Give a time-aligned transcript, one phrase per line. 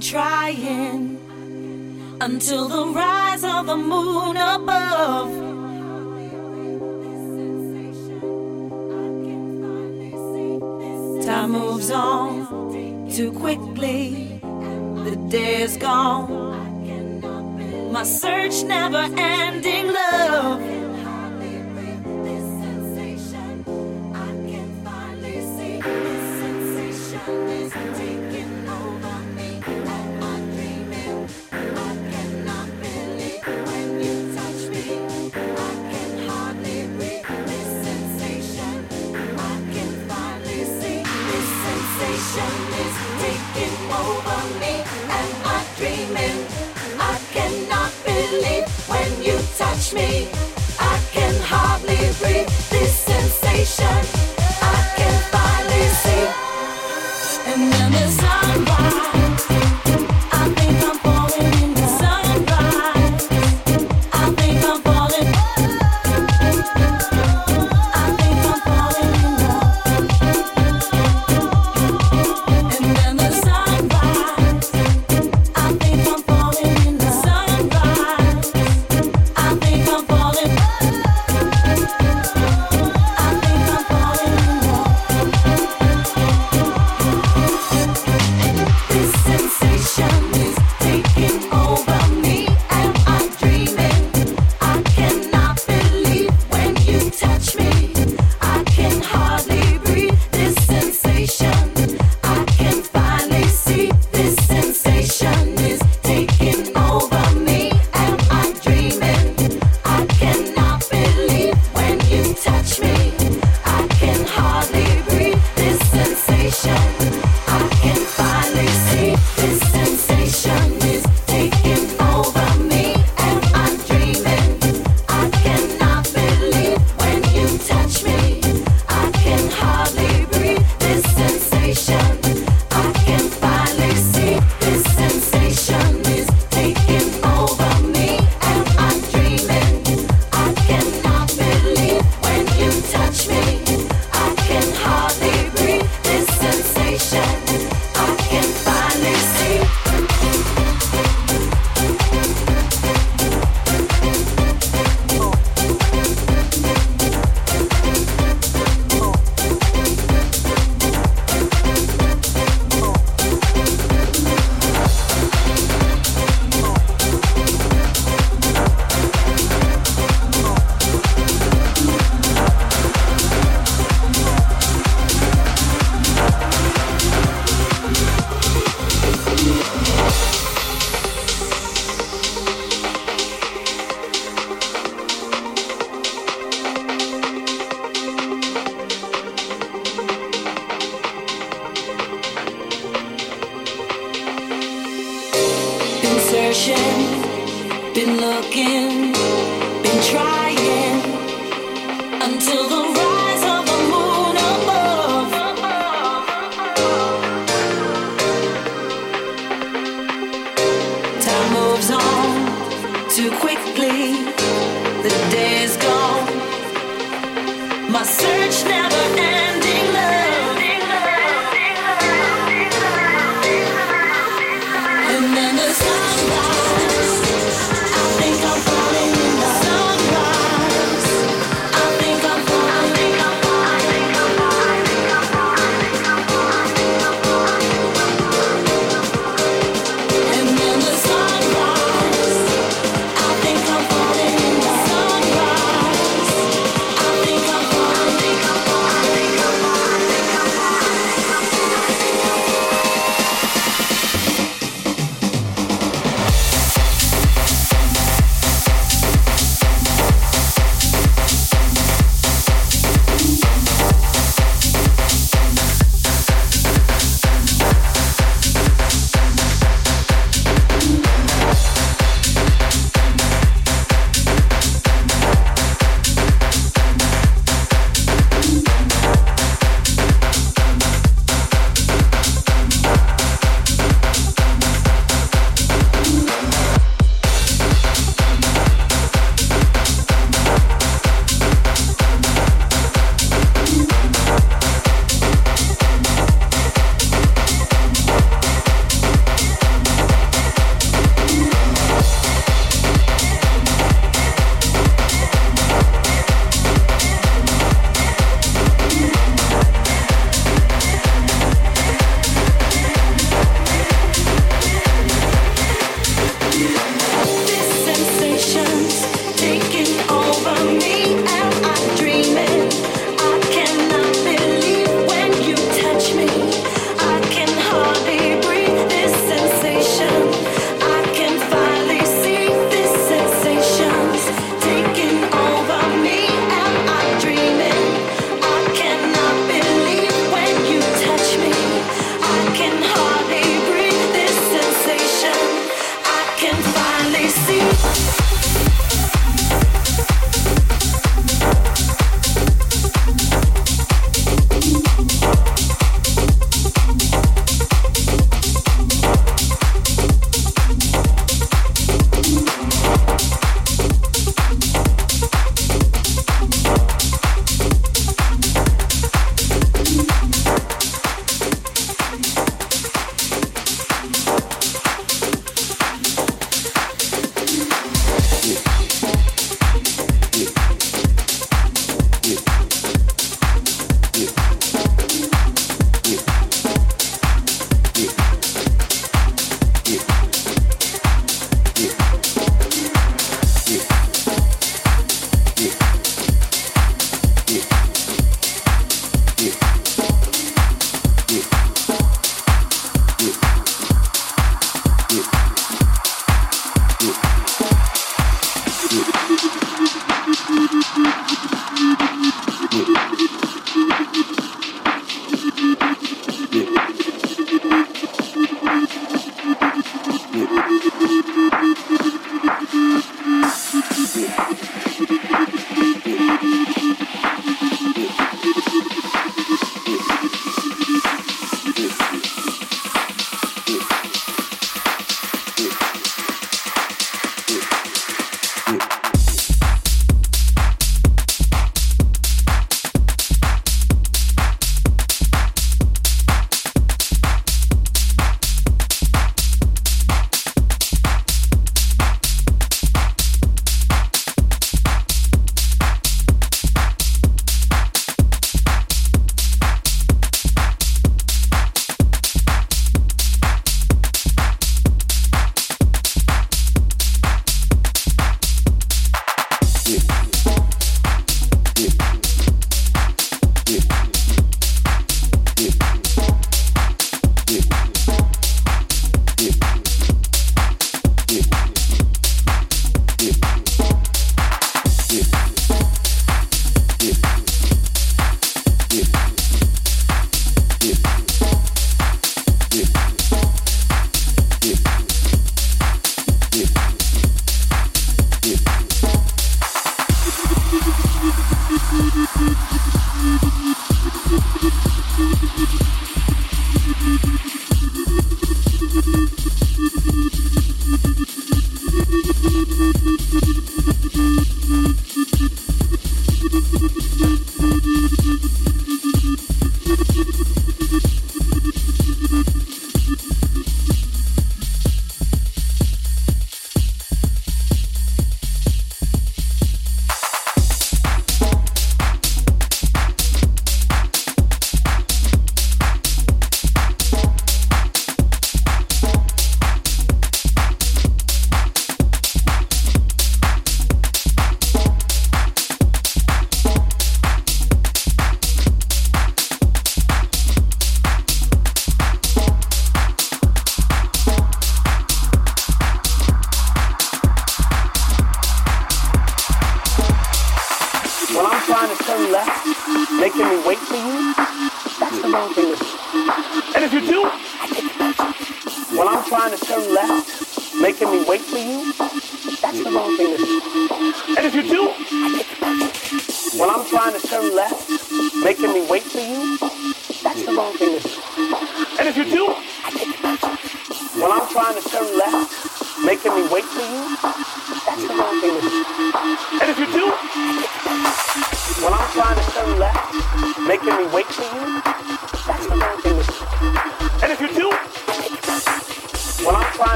[0.00, 1.18] trying
[2.20, 5.43] until the rise of the moon above.